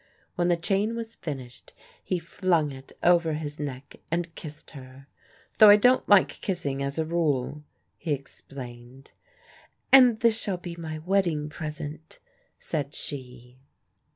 [0.33, 5.05] When the chain was finished he flung it over his neck and kissed her.
[5.59, 7.61] "Though I don't like kissing, as a rule,"
[7.97, 9.11] he explained.
[9.91, 12.17] "And this shall be my wedding present,"
[12.57, 13.59] said she.